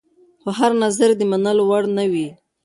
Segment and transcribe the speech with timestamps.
[0.41, 2.27] خو هر نظر د منلو وړ نه وي.